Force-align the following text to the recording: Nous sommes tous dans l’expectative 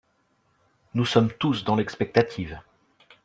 Nous 0.95 1.05
sommes 1.05 1.29
tous 1.31 1.63
dans 1.63 1.75
l’expectative 1.75 2.59